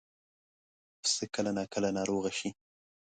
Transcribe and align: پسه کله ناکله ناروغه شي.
پسه 1.01 1.23
کله 1.33 1.51
ناکله 1.57 1.89
ناروغه 1.97 2.31
شي. 2.37 2.49